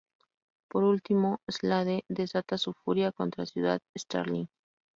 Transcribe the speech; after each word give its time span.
Por 0.71 0.83
último, 0.93 1.41
Slade 1.47 2.05
desata 2.09 2.57
su 2.57 2.73
furia 2.73 3.11
contra 3.11 3.45
Ciudad 3.45 3.83
Starling. 3.95 4.47